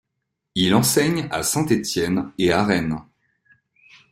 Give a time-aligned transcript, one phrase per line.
[0.55, 3.01] Il enseigne à Saint-Étienne et à Rennes.